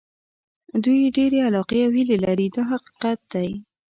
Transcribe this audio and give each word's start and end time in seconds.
دوی 0.83 1.01
ډېرې 1.17 1.37
علاقې 1.47 1.79
او 1.85 1.91
هیلې 1.97 2.17
لري 2.25 2.47
دا 2.55 2.63
حقیقت 2.71 3.19
دی. 3.33 3.49